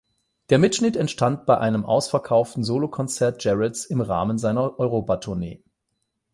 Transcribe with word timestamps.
Der 0.49 0.57
Mitschnitt 0.57 0.95
entstand 0.95 1.45
bei 1.45 1.59
einem 1.59 1.85
ausverkauften 1.85 2.63
Solokonzert 2.63 3.43
Jarretts 3.43 3.85
im 3.85 4.01
Rahmen 4.01 4.39
seiner 4.39 4.79
Europatournee. 4.79 5.61